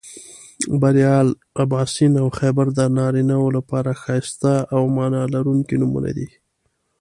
بریال، 0.81 1.27
اباسین 1.63 2.13
او 2.21 2.27
خیبر 2.39 2.67
د 2.77 2.79
نارینهٔ 2.97 3.37
و 3.41 3.53
لپاره 3.57 3.91
ښایسته 4.01 4.53
او 4.75 4.81
معنا 4.95 5.23
لرونکي 5.33 5.75
نومونه 5.81 6.11
دي 6.17 6.27